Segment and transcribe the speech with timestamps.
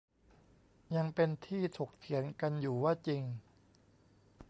[0.95, 3.23] ยังเป็นที่ถกเถียงกันอยู่ว่าจริง